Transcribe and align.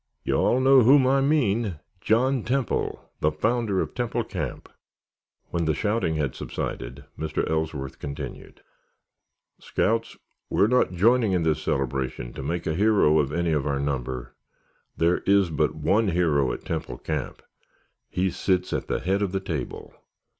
You 0.23 0.33
all 0.33 0.59
know 0.59 0.81
whom 0.81 1.05
I 1.05 1.21
mean—John 1.21 2.41
Temple, 2.43 3.07
the 3.19 3.31
founder 3.31 3.81
of 3.81 3.93
Temple 3.93 4.23
Camp!" 4.23 4.67
When 5.51 5.65
the 5.65 5.75
shouting 5.75 6.15
had 6.15 6.33
subsided, 6.33 7.05
Mr. 7.19 7.47
Ellsworth 7.47 7.99
continued, 7.99 8.63
"Scouts, 9.59 10.17
we 10.49 10.59
are 10.63 10.67
not 10.67 10.91
joining 10.93 11.33
in 11.33 11.43
this 11.43 11.61
celebration 11.61 12.33
to 12.33 12.41
make 12.41 12.65
a 12.65 12.73
hero 12.73 13.19
of 13.19 13.31
any 13.31 13.51
of 13.51 13.67
our 13.67 13.77
number. 13.79 14.33
There 14.97 15.19
is 15.27 15.51
but 15.51 15.75
one 15.75 16.07
hero 16.07 16.51
at 16.51 16.65
Temple 16.65 16.97
Camp. 16.97 17.43
He 18.09 18.31
sits 18.31 18.73
at 18.73 18.87
the 18.87 19.01
head 19.01 19.21
of 19.21 19.31
the 19.33 19.39
table. 19.39 19.93